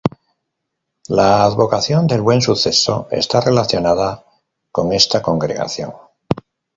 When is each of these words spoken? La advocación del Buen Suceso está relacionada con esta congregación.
La 1.09 1.43
advocación 1.45 2.07
del 2.07 2.21
Buen 2.21 2.41
Suceso 2.41 3.07
está 3.11 3.39
relacionada 3.39 4.25
con 4.71 4.93
esta 4.93 5.21
congregación. 5.21 5.93